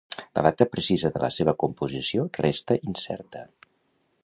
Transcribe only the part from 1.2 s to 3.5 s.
la seva composició resta incerta.